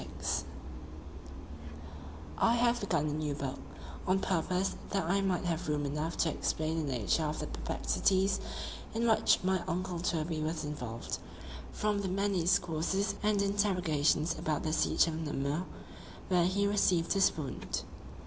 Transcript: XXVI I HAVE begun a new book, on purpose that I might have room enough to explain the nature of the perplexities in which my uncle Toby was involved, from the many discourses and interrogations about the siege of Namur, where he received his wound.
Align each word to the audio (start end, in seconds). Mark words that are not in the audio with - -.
XXVI 0.01 0.43
I 2.39 2.55
HAVE 2.55 2.79
begun 2.79 3.09
a 3.09 3.13
new 3.13 3.35
book, 3.35 3.59
on 4.07 4.17
purpose 4.17 4.75
that 4.89 5.03
I 5.07 5.21
might 5.21 5.45
have 5.45 5.67
room 5.69 5.85
enough 5.85 6.17
to 6.17 6.31
explain 6.31 6.77
the 6.79 6.91
nature 6.91 7.21
of 7.25 7.37
the 7.39 7.45
perplexities 7.45 8.39
in 8.95 9.07
which 9.07 9.37
my 9.43 9.61
uncle 9.67 9.99
Toby 9.99 10.41
was 10.41 10.65
involved, 10.65 11.19
from 11.71 12.01
the 12.01 12.07
many 12.07 12.41
discourses 12.41 13.13
and 13.21 13.43
interrogations 13.43 14.35
about 14.39 14.63
the 14.63 14.73
siege 14.73 15.05
of 15.05 15.21
Namur, 15.21 15.65
where 16.29 16.45
he 16.45 16.65
received 16.65 17.13
his 17.13 17.37
wound. 17.37 17.83